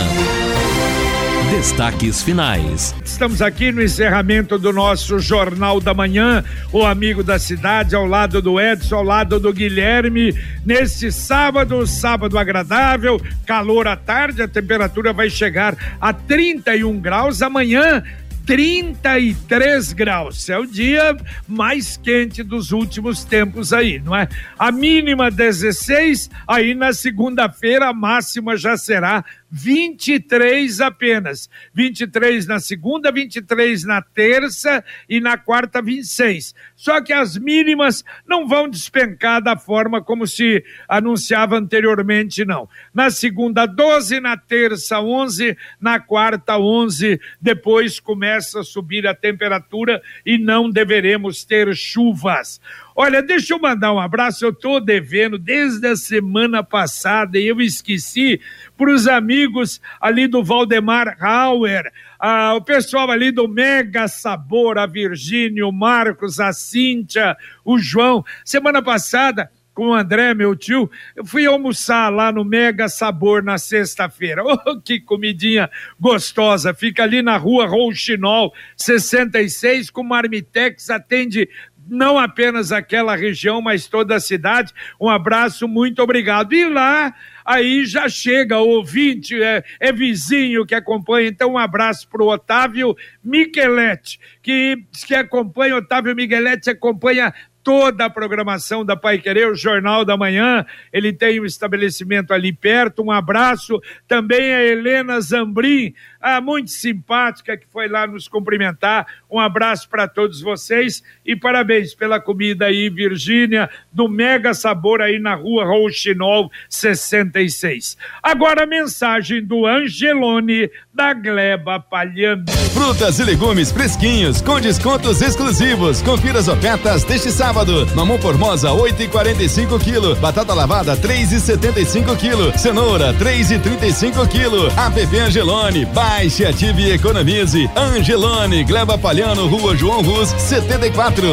[1.51, 2.95] Destaques finais.
[3.05, 6.43] Estamos aqui no encerramento do nosso Jornal da Manhã,
[6.73, 10.35] o amigo da cidade, ao lado do Edson, ao lado do Guilherme.
[10.65, 17.43] Neste sábado, sábado agradável, calor à tarde, a temperatura vai chegar a 31 graus.
[17.43, 18.03] Amanhã,
[18.47, 20.49] 33 graus.
[20.49, 21.17] É o dia
[21.47, 24.29] mais quente dos últimos tempos aí, não é?
[24.59, 31.51] A mínima 16, aí na segunda-feira a máxima já será 23 apenas.
[31.75, 36.55] 23 na segunda, 23 na terça e na quarta 26.
[36.77, 42.69] Só que as mínimas não vão despencar da forma como se anunciava anteriormente, não.
[42.95, 50.01] Na segunda 12, na terça 11, na quarta 11, depois começa a subir a temperatura
[50.25, 52.61] e não deveremos ter chuvas.
[52.95, 54.45] Olha, deixa eu mandar um abraço.
[54.45, 58.41] Eu estou devendo desde a semana passada e eu esqueci
[58.77, 64.87] para os amigos ali do Valdemar Hauer, ah, o pessoal ali do Mega Sabor, a
[64.87, 68.25] Virgínia, o Marcos, a Cíntia, o João.
[68.45, 73.57] Semana passada com o André, meu tio, eu fui almoçar lá no Mega Sabor na
[73.57, 74.43] sexta-feira.
[74.51, 76.75] Oh, que comidinha gostosa!
[76.75, 81.49] Fica ali na rua Rouxinol, 66, com Marmitex, atende
[81.91, 84.73] não apenas aquela região, mas toda a cidade.
[85.01, 86.55] Um abraço, muito obrigado.
[86.55, 87.13] E lá,
[87.45, 91.29] aí já chega ouvinte, é, é vizinho que acompanha.
[91.29, 98.11] Então, um abraço para o Otávio Micheletti, que, que acompanha, Otávio Micheletti acompanha toda a
[98.11, 100.65] programação da Pai Querer, o Jornal da Manhã.
[100.93, 103.03] Ele tem um estabelecimento ali perto.
[103.03, 109.07] Um abraço também a Helena Zambrim, a muito simpática, que foi lá nos cumprimentar.
[109.31, 115.19] Um abraço para todos vocês e parabéns pela comida aí, Virgínia, do Mega Sabor aí
[115.19, 117.97] na rua Rouxinol 66.
[118.23, 122.45] Agora a mensagem do Angelone da Gleba Palhame.
[122.73, 126.03] Frutas e legumes fresquinhos com descontos exclusivos.
[126.03, 127.50] Confira as ofertas deste sábado.
[127.97, 134.73] Mamão formosa 8,45 kg, batata lavada 3,75 kg, cenoura 3,35 kg.
[134.79, 137.69] App Angelone, baixe, ative e economize.
[137.75, 141.27] Angelone, Gleba Palhano, Rua João Rus, 74.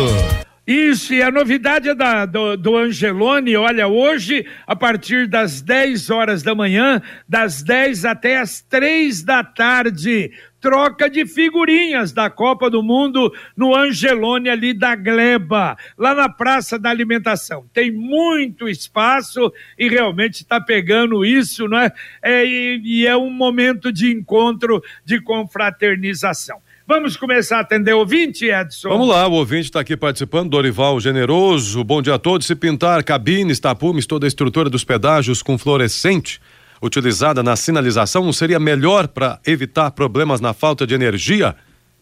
[0.67, 6.43] Isso, e a novidade da, do, do Angelone, olha, hoje, a partir das 10 horas
[6.43, 12.81] da manhã, das 10 até as 3 da tarde, troca de figurinhas da Copa do
[12.81, 17.65] Mundo no Angelone ali da Gleba, lá na Praça da Alimentação.
[17.73, 21.91] Tem muito espaço e realmente está pegando isso, não é?
[22.21, 26.59] é e, e é um momento de encontro, de confraternização.
[26.89, 28.87] Vamos começar a atender o ouvinte, Edson?
[28.87, 31.83] Vamos lá, o ouvinte está aqui participando, Dorival Generoso.
[31.83, 32.47] Bom dia a todos.
[32.47, 36.39] Se pintar cabines, tapumes, toda a estrutura dos pedágios com fluorescente
[36.81, 41.55] utilizada na sinalização não seria melhor para evitar problemas na falta de energia?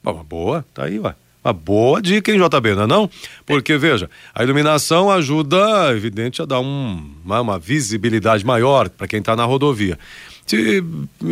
[0.04, 1.16] Uma boa, tá aí, ué.
[1.44, 3.10] Uma boa dica, hein, JB, não é não?
[3.46, 9.20] Porque, veja, a iluminação ajuda, evidente, a dar um, uma, uma visibilidade maior para quem
[9.20, 9.98] está na rodovia
[10.46, 10.84] se,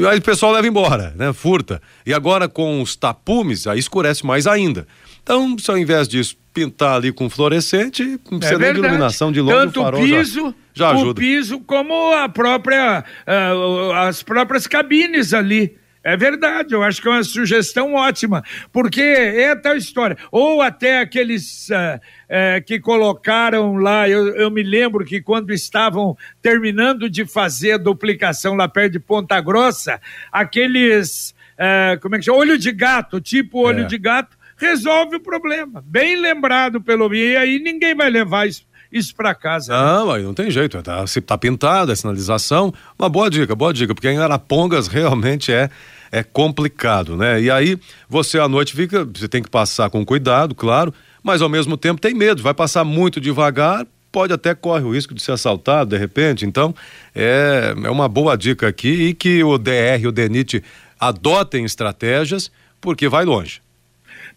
[0.10, 1.32] aí o pessoal leva embora, né?
[1.34, 1.82] Furta.
[2.06, 4.88] E agora com os tapumes, aí escurece mais ainda.
[5.22, 9.32] Então, se ao invés disso pintar ali com fluorescente, não precisa é nem de iluminação
[9.32, 11.12] de longe, Tanto o farol piso, já, já ajuda.
[11.12, 15.78] O piso como a própria, uh, as próprias cabines ali.
[16.06, 20.18] É verdade, eu acho que é uma sugestão ótima, porque é tal história.
[20.30, 26.18] Ou até aqueles uh, uh, que colocaram lá, eu, eu, me lembro que quando estavam
[26.42, 32.26] terminando de fazer a duplicação lá perto de Ponta Grossa, aqueles, uh, como é que
[32.26, 32.40] chama?
[32.40, 33.86] Olho de gato, tipo olho é.
[33.86, 35.82] de gato, resolve o problema.
[35.88, 39.74] Bem lembrado pelo e aí ninguém vai levar isso isso para casa.
[39.74, 40.82] Não, aí não tem jeito.
[40.84, 42.74] Tá, se tá pintado, é sinalização.
[42.98, 45.70] Uma boa dica, boa dica, porque em Arapongas realmente é
[46.12, 47.42] é complicado, né?
[47.42, 47.76] E aí
[48.08, 50.94] você à noite fica, você tem que passar com cuidado, claro,
[51.24, 55.16] mas ao mesmo tempo tem medo, vai passar muito devagar, pode até corre o risco
[55.16, 56.46] de ser assaltado de repente.
[56.46, 56.76] Então,
[57.16, 60.64] é, é uma boa dica aqui e que o DR e o DENIT
[61.00, 63.63] adotem estratégias, porque vai longe.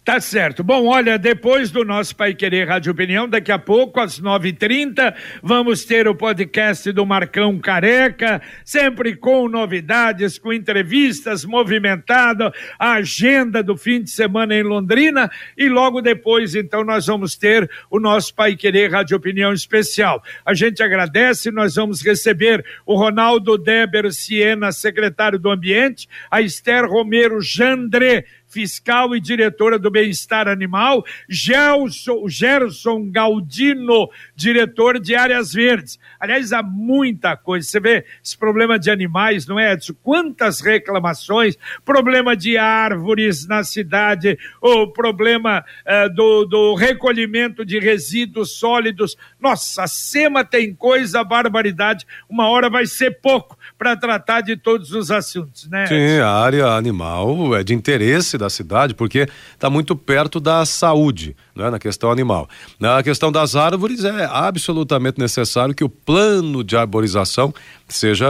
[0.07, 0.63] Tá certo.
[0.63, 5.13] Bom, olha, depois do nosso Pai Querer Rádio Opinião, daqui a pouco, às 9h30,
[5.43, 13.61] vamos ter o podcast do Marcão Careca, sempre com novidades, com entrevistas, movimentado, a agenda
[13.61, 18.33] do fim de semana em Londrina, e logo depois, então, nós vamos ter o nosso
[18.33, 20.23] Pai Querer Rádio Opinião especial.
[20.45, 26.85] A gente agradece, nós vamos receber o Ronaldo Deber Siena, secretário do Ambiente, a Esther
[26.85, 35.99] Romero Jandre, fiscal e diretora do bem-estar animal, Gelson, Gerson Galdino, diretor de áreas verdes.
[36.19, 37.67] Aliás, há muita coisa.
[37.67, 39.93] Você vê esse problema de animais, não é, Edson?
[40.01, 48.51] Quantas reclamações, problema de árvores na cidade, o problema uh, do, do recolhimento de resíduos
[48.51, 49.17] sólidos.
[49.39, 52.05] Nossa, a SEMA tem coisa, barbaridade.
[52.29, 55.85] Uma hora vai ser pouco para tratar de todos os assuntos, né?
[55.87, 61.35] Sim, a área animal é de interesse da cidade porque está muito perto da saúde,
[61.57, 62.47] né, na questão animal.
[62.79, 67.53] Na questão das árvores é absolutamente necessário que o plano de arborização
[67.87, 68.27] seja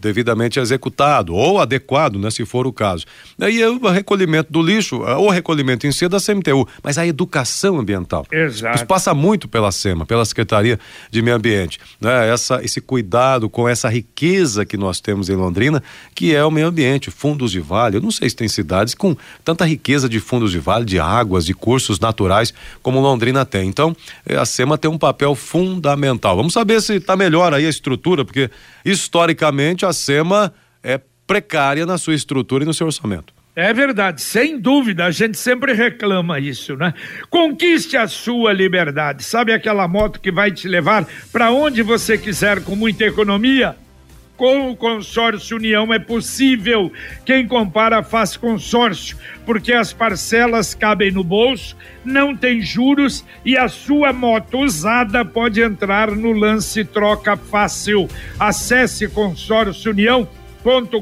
[0.00, 3.04] devidamente executado ou adequado, né, se for o caso.
[3.40, 7.06] Aí é o recolhimento do lixo, ou recolhimento em si é da CMTU, mas a
[7.06, 8.26] educação ambiental.
[8.32, 8.76] Exato.
[8.76, 10.78] Isso passa muito pela SEMA, pela Secretaria
[11.10, 12.28] de Meio Ambiente, né?
[12.28, 15.82] Essa esse cuidado com essa riqueza que nós temos em Londrina,
[16.14, 17.96] que é o meio ambiente, fundos de vale.
[17.96, 21.44] Eu não sei se tem cidades com tanta riqueza de fundos de vale, de águas,
[21.44, 22.52] de cursos naturais
[22.82, 23.68] como Londrina tem.
[23.68, 23.96] Então,
[24.26, 26.36] eh, a SEMA tem um papel fundamental.
[26.36, 28.50] Vamos saber se está melhor aí a estrutura, porque
[28.84, 30.52] historicamente a SEMA
[30.82, 33.32] é precária na sua estrutura e no seu orçamento.
[33.56, 36.92] É verdade, sem dúvida, a gente sempre reclama isso, né?
[37.30, 39.22] Conquiste a sua liberdade.
[39.22, 43.76] Sabe aquela moto que vai te levar para onde você quiser com muita economia?
[44.36, 46.92] Com o consórcio União é possível.
[47.24, 49.16] Quem compara faz consórcio,
[49.46, 55.62] porque as parcelas cabem no bolso, não tem juros e a sua moto usada pode
[55.62, 58.08] entrar no lance troca fácil.
[58.38, 60.28] Acesse consórcio União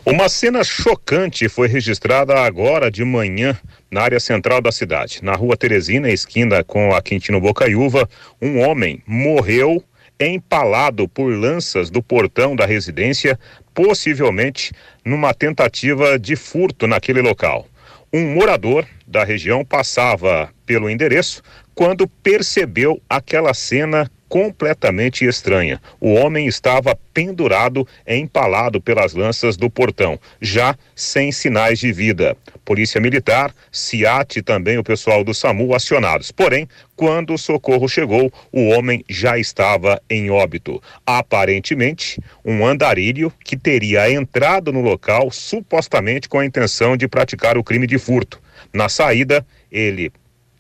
[0.07, 3.59] Uma cena chocante foi registrada agora de manhã
[3.91, 5.21] na área central da cidade.
[5.23, 8.07] Na rua Teresina, esquina com a Quintino Bocaiúva,
[8.41, 9.83] um homem morreu
[10.19, 13.39] empalado por lanças do portão da residência,
[13.73, 14.73] possivelmente
[15.05, 17.67] numa tentativa de furto naquele local.
[18.13, 21.43] Um morador da região passava pelo endereço
[21.75, 25.81] quando percebeu aquela cena completamente estranha.
[26.01, 32.37] O homem estava pendurado, empalado pelas lanças do portão, já sem sinais de vida.
[32.65, 36.33] Polícia Militar, SIAT e também o pessoal do SAMU acionados.
[36.33, 40.83] Porém, quando o socorro chegou, o homem já estava em óbito.
[41.07, 47.63] Aparentemente, um andarilho que teria entrado no local supostamente com a intenção de praticar o
[47.63, 48.43] crime de furto.
[48.73, 50.11] Na saída, ele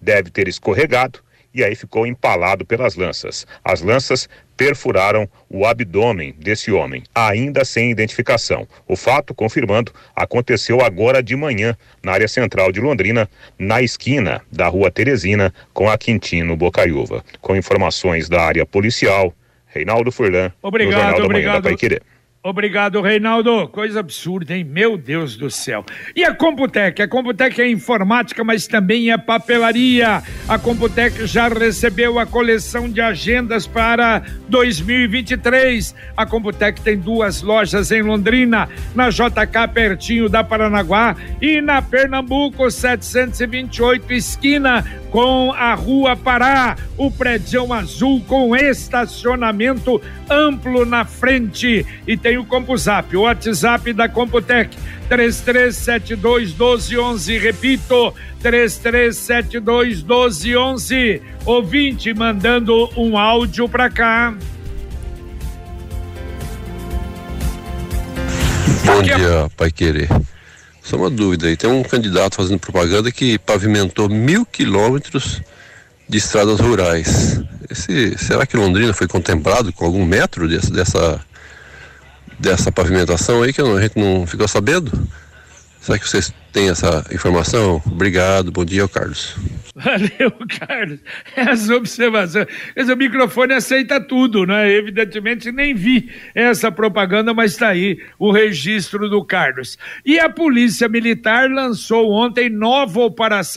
[0.00, 1.23] deve ter escorregado
[1.54, 3.46] e aí ficou empalado pelas lanças.
[3.64, 8.66] As lanças perfuraram o abdômen desse homem, ainda sem identificação.
[8.86, 14.66] O fato, confirmando, aconteceu agora de manhã, na área central de Londrina, na esquina da
[14.66, 17.24] rua Teresina com a Quintino Bocaiúva.
[17.40, 19.32] Com informações da área policial,
[19.66, 21.62] Reinaldo Furlan, obrigado, no Jornal obrigado.
[21.62, 22.13] da Manhã da
[22.46, 23.66] Obrigado, Reinaldo.
[23.68, 24.64] Coisa absurda, hein?
[24.64, 25.82] Meu Deus do céu.
[26.14, 27.00] E a Computec?
[27.00, 30.22] A Computec é informática, mas também é papelaria.
[30.46, 35.94] A Computec já recebeu a coleção de agendas para 2023.
[36.14, 42.70] A Computec tem duas lojas em Londrina, na JK, pertinho da Paranaguá, e na Pernambuco,
[42.70, 44.84] 728, esquina
[45.14, 51.86] com a Rua Pará, o prédio azul com estacionamento amplo na frente.
[52.04, 54.76] E tem o CompuZap, o WhatsApp da Computec,
[55.08, 57.38] 3372 1211.
[57.38, 61.22] Repito, 3372 1211.
[61.46, 64.34] Ouvinte mandando um áudio para cá.
[68.84, 70.08] Bom dia, Pai Querer.
[70.84, 75.40] Só uma dúvida aí, tem um candidato fazendo propaganda que pavimentou mil quilômetros
[76.06, 77.40] de estradas rurais.
[77.70, 81.18] Esse, será que Londrina foi contemplado com algum metro desse, dessa,
[82.38, 84.92] dessa pavimentação aí que a gente não ficou sabendo?
[85.84, 87.82] Será que vocês têm essa informação?
[87.84, 89.36] Obrigado, bom dia, Carlos.
[89.76, 91.00] Valeu, Carlos.
[91.36, 92.46] Essa observação.
[92.74, 94.72] Esse microfone aceita tudo, né?
[94.72, 99.76] Evidentemente, nem vi essa propaganda, mas está aí o registro do Carlos.
[100.06, 103.00] E a Polícia Militar lançou ontem nova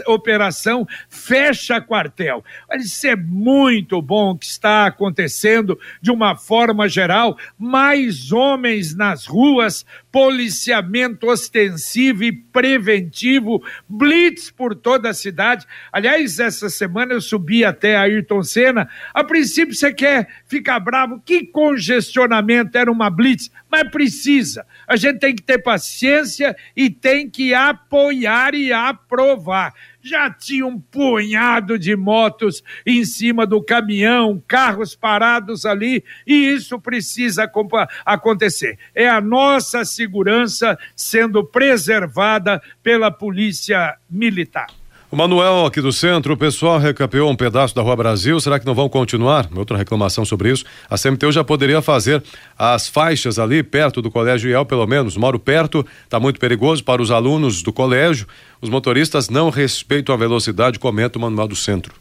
[0.08, 2.44] operação Fecha Quartel.
[2.74, 7.38] Isso é muito bom que está acontecendo de uma forma geral.
[7.58, 15.66] Mais homens nas ruas, policiamento ostensivo e preventivo, blitz por toda a cidade.
[15.92, 18.90] Aliás, essa semana eu subi até Ayrton Senna.
[19.14, 24.66] A princípio você quer ficar bravo, que congestionamento era uma blitz, mas precisa.
[24.88, 29.74] A gente tem que ter paciência e tem que apoiar e aprovar
[30.08, 36.80] já tinha um punhado de motos em cima do caminhão, carros parados ali, e isso
[36.80, 37.50] precisa
[38.06, 38.80] acontecer.
[38.96, 44.68] É a nossa segurança sendo preservada pela Polícia Militar.
[45.10, 48.66] O Manuel aqui do centro, o pessoal recapeou um pedaço da Rua Brasil, será que
[48.66, 49.48] não vão continuar?
[49.56, 50.66] Outra reclamação sobre isso.
[50.90, 52.22] A CMTU já poderia fazer
[52.60, 55.16] as faixas ali perto do Colégio IEL, pelo menos.
[55.16, 58.28] Moro perto, está muito perigoso para os alunos do colégio.
[58.60, 61.94] Os motoristas não respeitam a velocidade, comenta o Manuel do centro.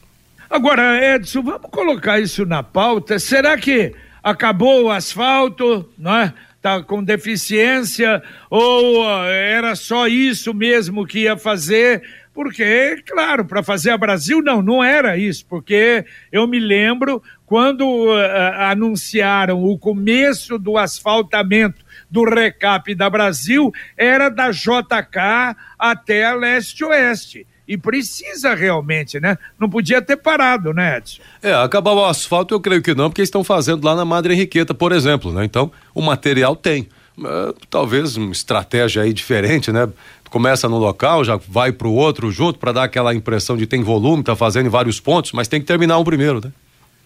[0.50, 3.20] Agora, Edson, vamos colocar isso na pauta.
[3.20, 6.34] Será que acabou o asfalto, não é?
[6.60, 8.20] Tá com deficiência
[8.50, 12.02] ou era só isso mesmo que ia fazer?
[12.36, 17.82] Porque, claro, para fazer a Brasil, não, não era isso, porque eu me lembro quando
[17.82, 18.14] uh,
[18.58, 27.46] anunciaram o começo do asfaltamento do recap da Brasil, era da JK até leste-oeste.
[27.66, 29.38] E precisa realmente, né?
[29.58, 31.22] Não podia ter parado, né, Edson?
[31.42, 34.74] É, acabar o asfalto eu creio que não, porque estão fazendo lá na Madre Henriqueta,
[34.74, 35.42] por exemplo, né?
[35.42, 36.86] Então, o material tem.
[37.18, 39.88] Uh, talvez uma estratégia aí diferente, né?
[40.28, 43.82] começa no local, já vai para o outro junto para dar aquela impressão de tem
[43.82, 46.52] volume, tá fazendo vários pontos, mas tem que terminar um primeiro, né?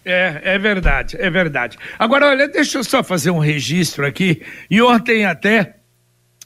[0.03, 1.77] É, é verdade, é verdade.
[1.97, 4.41] Agora, olha, deixa eu só fazer um registro aqui.
[4.69, 5.75] E ontem até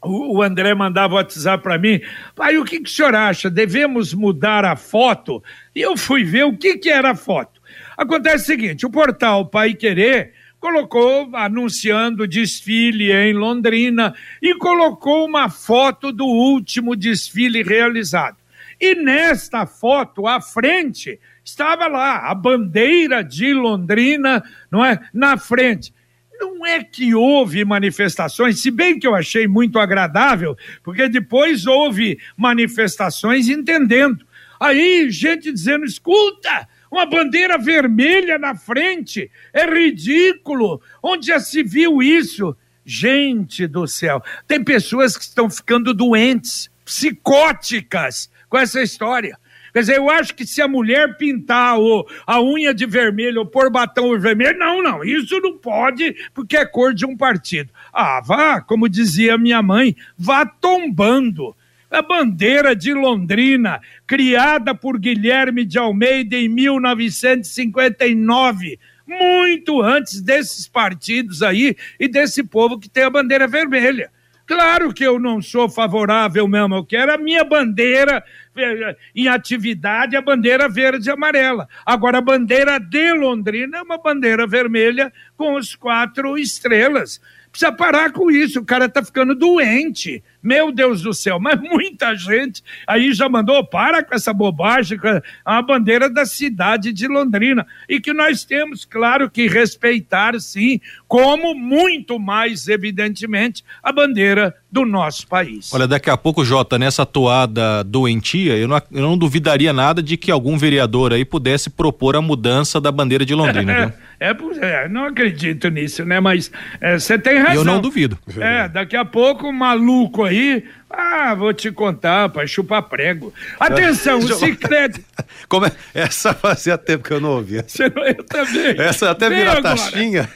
[0.03, 2.01] o, André mandava WhatsApp para mim.
[2.35, 3.49] Pai, o que, que o senhor acha?
[3.49, 5.41] Devemos mudar a foto?
[5.73, 7.61] E eu fui ver o que, que era a foto.
[7.97, 10.33] Acontece o seguinte: o portal Pai Querer
[10.65, 18.37] colocou anunciando desfile em Londrina e colocou uma foto do último desfile realizado.
[18.81, 24.99] E nesta foto, à frente, estava lá a bandeira de Londrina, não é?
[25.13, 25.93] Na frente.
[26.39, 32.17] Não é que houve manifestações, se bem que eu achei muito agradável, porque depois houve
[32.35, 34.25] manifestações entendendo.
[34.59, 39.29] Aí, gente dizendo: escuta, uma bandeira vermelha na frente.
[39.53, 40.81] É ridículo.
[41.03, 42.55] Onde já se viu isso?
[42.85, 49.37] Gente do céu, tem pessoas que estão ficando doentes, psicóticas com essa história.
[49.73, 53.45] Quer dizer, eu acho que se a mulher pintar o, a unha de vermelho ou
[53.45, 57.73] pôr batom vermelho, não, não, isso não pode, porque é cor de um partido.
[57.91, 61.53] Ah, vá, como dizia minha mãe, vá tombando.
[61.95, 71.41] A bandeira de Londrina, criada por Guilherme de Almeida em 1959, muito antes desses partidos
[71.41, 74.11] aí e desse povo que tem a bandeira vermelha.
[74.45, 78.21] Claro que eu não sou favorável mesmo, eu quero a minha bandeira
[78.57, 81.65] eh, em atividade, a bandeira verde e amarela.
[81.85, 87.21] Agora, a bandeira de Londrina é uma bandeira vermelha com os quatro estrelas
[87.55, 90.21] Precisa parar com isso, o cara tá ficando doente.
[90.45, 95.19] Meu Deus do céu, mas muita gente aí já mandou, para com essa bobagem, com
[95.43, 97.65] a bandeira da cidade de Londrina.
[97.89, 104.85] E que nós temos, claro, que respeitar, sim, como muito mais, evidentemente, a bandeira do
[104.85, 105.73] nosso país.
[105.73, 110.15] Olha, daqui a pouco, Jota, nessa toada doentia, eu não, eu não duvidaria nada de
[110.15, 113.95] que algum vereador aí pudesse propor a mudança da bandeira de Londrina.
[114.19, 116.19] É, é, é, não acredito nisso, né?
[116.19, 116.51] Mas
[116.97, 117.55] você é, tem razão.
[117.55, 118.19] Eu não duvido.
[118.37, 123.33] É, daqui a pouco, maluco aí aí ah, vou te contar, pai, chupa prego.
[123.59, 125.03] Atenção, o Cicred.
[125.49, 125.71] Como é?
[125.93, 127.65] Essa fazia tempo que eu não ouvia.
[127.79, 128.79] Eu também.
[128.79, 130.29] Essa até vira taxinha.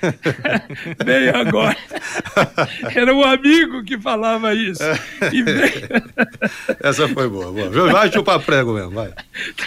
[1.05, 1.77] Veio agora.
[2.93, 4.83] Era um amigo que falava isso.
[6.81, 7.91] Essa foi boa, boa.
[7.91, 9.13] Vai chupar prego mesmo, vai.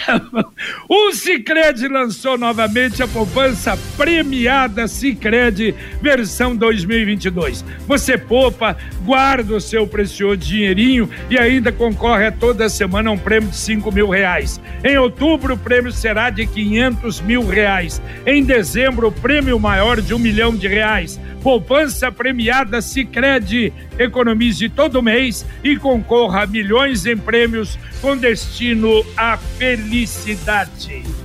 [0.05, 0.43] Tá bom.
[0.89, 7.63] O Cicred lançou novamente a poupança premiada Cicred versão 2022.
[7.87, 13.17] Você poupa, guarda o seu precioso dinheirinho e ainda concorre a toda semana a um
[13.17, 14.59] prêmio de 5 mil reais.
[14.83, 18.01] Em outubro, o prêmio será de 500 mil reais.
[18.25, 21.19] Em dezembro, o prêmio maior de um milhão de reais.
[21.41, 23.71] Poupança premiada Sicredi.
[23.97, 31.22] Economize todo mês e concorra a milhões em prêmios com destino à felicidade.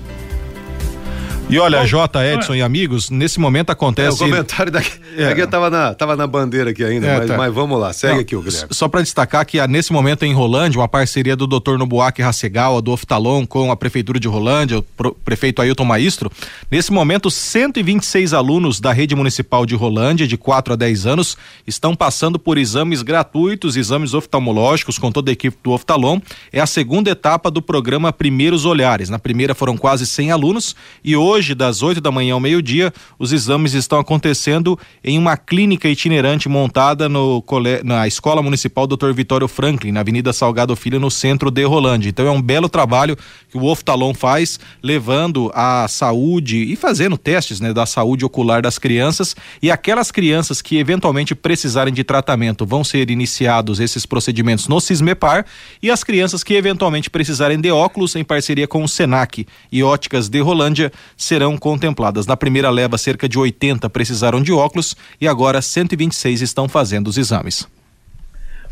[1.50, 4.22] E olha, Bom, J, Edson e amigos, nesse momento acontece.
[4.22, 5.28] É, o comentário daqui, é.
[5.28, 7.36] aqui tava na, tava na bandeira aqui ainda, é, mas, tá.
[7.38, 8.68] mas, vamos lá, segue Não, aqui o Guilherme.
[8.70, 11.78] Só para destacar que nesse momento em Rolândia, uma parceria do Dr.
[11.78, 16.30] Nobuaki Rassegal, do Oftalon, com a Prefeitura de Rolândia, o prefeito Ailton Maestro.
[16.70, 21.34] Nesse momento, 126 alunos da rede municipal de Rolândia, de 4 a 10 anos,
[21.66, 26.20] estão passando por exames gratuitos, exames oftalmológicos com toda a equipe do Oftalon.
[26.52, 29.08] É a segunda etapa do programa Primeiros Olhares.
[29.08, 32.92] Na primeira foram quase 100 alunos e hoje hoje, das 8 da manhã ao meio-dia,
[33.16, 37.44] os exames estão acontecendo em uma clínica itinerante montada no,
[37.84, 39.12] na Escola Municipal Dr.
[39.12, 42.08] Vitório Franklin, na Avenida Salgado Filho, no centro de Rolândia.
[42.08, 43.16] Então é um belo trabalho
[43.48, 48.76] que o Oftalon faz, levando a saúde e fazendo testes né, da saúde ocular das
[48.76, 49.36] crianças.
[49.62, 55.46] E aquelas crianças que eventualmente precisarem de tratamento vão ser iniciados esses procedimentos no Cismepar.
[55.80, 60.28] E as crianças que eventualmente precisarem de óculos, em parceria com o Senac e Óticas
[60.28, 60.90] de Rolândia,
[61.28, 62.26] serão contempladas.
[62.26, 67.18] Na primeira leva, cerca de 80 precisaram de óculos e agora 126 estão fazendo os
[67.18, 67.68] exames.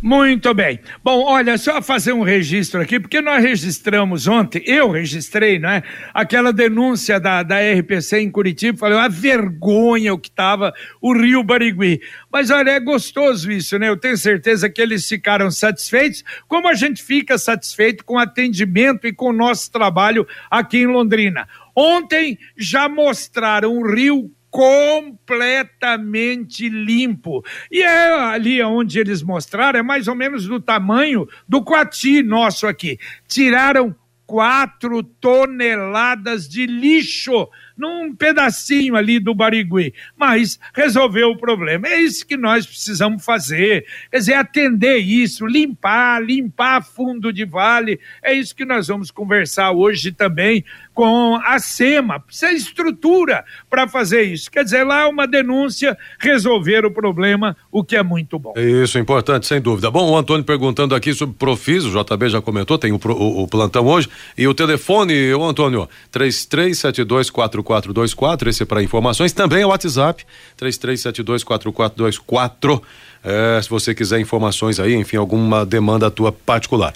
[0.03, 0.79] Muito bem.
[1.03, 5.83] Bom, olha, só fazer um registro aqui, porque nós registramos ontem, eu registrei, não é?
[6.13, 11.43] Aquela denúncia da, da RPC em Curitiba, falei, uma vergonha o que estava o Rio
[11.43, 12.01] Barigui.
[12.31, 13.89] Mas olha, é gostoso isso, né?
[13.89, 19.07] Eu tenho certeza que eles ficaram satisfeitos, como a gente fica satisfeito com o atendimento
[19.07, 21.49] e com o nosso trabalho aqui em Londrina.
[21.77, 27.45] Ontem já mostraram o rio completamente limpo.
[27.71, 32.67] E é ali onde eles mostraram, é mais ou menos do tamanho do coati nosso
[32.67, 32.99] aqui.
[33.29, 33.95] Tiraram
[34.27, 41.87] quatro toneladas de lixo num pedacinho ali do Barigui, mas resolveu o problema.
[41.87, 48.01] É isso que nós precisamos fazer, quer dizer, atender isso, limpar, limpar fundo de vale.
[48.23, 50.65] É isso que nós vamos conversar hoje também
[50.97, 52.19] com a SEMA.
[52.19, 54.51] Precisa estrutura para fazer isso.
[54.51, 58.55] Quer dizer, lá uma denúncia, resolver o problema, o que é muito bom.
[58.57, 59.91] Isso, importante, sem dúvida.
[59.91, 63.47] Bom, o Antônio perguntando aqui sobre Profis, o JB já comentou, tem o, o, o
[63.47, 69.69] plantão hoje, e o telefone, o Antônio, 33724424, esse é para informações, também é o
[69.69, 70.25] WhatsApp,
[70.59, 72.81] 33724424
[73.27, 76.95] é, se você quiser informações aí, enfim, alguma demanda tua particular.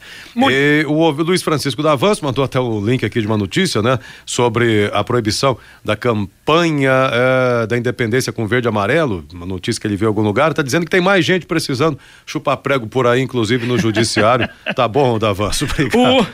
[0.49, 3.99] E, o Luiz Francisco da Avanço mandou até o link aqui de uma notícia, né?
[4.25, 9.89] Sobre a proibição da campanha é, da independência com verde e amarelo, uma notícia que
[9.89, 13.09] ele viu em algum lugar, tá dizendo que tem mais gente precisando chupar prego por
[13.09, 14.49] aí, inclusive no judiciário.
[14.77, 15.99] tá bom, Davanço, obrigado.
[15.99, 16.27] O,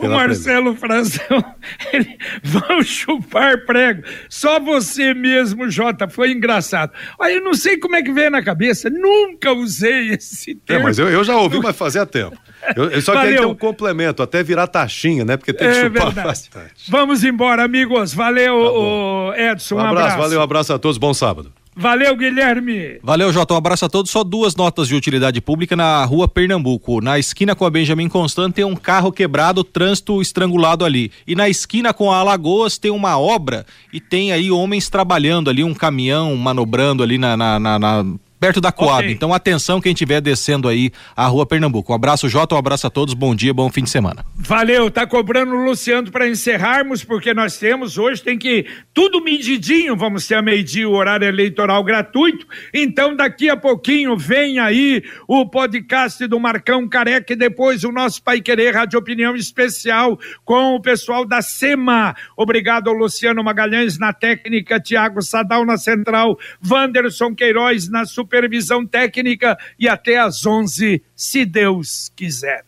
[0.00, 1.44] o Marcelo Frazão,
[1.92, 4.02] ele, vão chupar prego.
[4.28, 6.92] Só você mesmo, Jota, foi engraçado.
[7.20, 10.82] Aí eu não sei como é que veio na cabeça, nunca usei esse termo.
[10.82, 12.36] É, mas eu, eu já ouvi, mas fazia tempo.
[12.76, 13.28] Eu, só Valeu.
[13.28, 15.36] que aí tem um complemento, até virar taxinha, né?
[15.36, 16.28] Porque tem que é chupar verdade.
[16.28, 16.90] bastante.
[16.90, 18.14] Vamos embora, amigos.
[18.14, 19.74] Valeu, tá Edson.
[19.74, 20.18] Um, um abraço, abraço.
[20.18, 20.98] Valeu, um abraço a todos.
[20.98, 21.52] Bom sábado.
[21.76, 22.98] Valeu, Guilherme.
[23.02, 23.54] Valeu, Jota.
[23.54, 24.10] Um abraço a todos.
[24.10, 27.00] Só duas notas de utilidade pública na rua Pernambuco.
[27.00, 31.10] Na esquina com a Benjamin Constant tem um carro quebrado, trânsito estrangulado ali.
[31.26, 35.64] E na esquina com a Alagoas tem uma obra e tem aí homens trabalhando ali,
[35.64, 38.04] um caminhão manobrando ali na, na, na, na
[38.44, 39.04] perto da Coab.
[39.04, 39.10] Ok.
[39.10, 41.92] Então atenção quem estiver descendo aí a rua Pernambuco.
[41.92, 44.24] Um abraço, Jota, um abraço a todos, bom dia, bom fim de semana.
[44.34, 49.96] Valeu, tá cobrando o Luciano para encerrarmos, porque nós temos hoje, tem que tudo medidinho,
[49.96, 52.46] vamos ter a meio-dia o horário eleitoral gratuito.
[52.72, 58.22] Então, daqui a pouquinho vem aí o podcast do Marcão Careca e depois o nosso
[58.22, 62.14] Pai Querer Rádio Opinião Especial com o pessoal da SEMA.
[62.36, 68.04] Obrigado ao Luciano Magalhães na técnica, Tiago Sadal na central, Wanderson Queiroz na
[68.34, 72.64] supervisão técnica e até às 11, se Deus quiser.